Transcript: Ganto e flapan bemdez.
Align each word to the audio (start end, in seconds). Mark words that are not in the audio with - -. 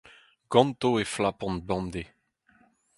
Ganto 0.53 0.89
e 1.01 1.03
flapan 1.13 1.55
bemdez. 1.67 2.09